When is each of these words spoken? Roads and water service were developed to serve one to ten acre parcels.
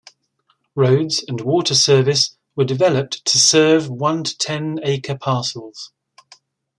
Roads 0.73 1.23
and 1.27 1.41
water 1.41 1.75
service 1.75 2.35
were 2.55 2.63
developed 2.65 3.23
to 3.23 3.37
serve 3.37 3.87
one 3.87 4.23
to 4.23 4.35
ten 4.35 4.79
acre 4.81 5.15
parcels. 5.15 5.91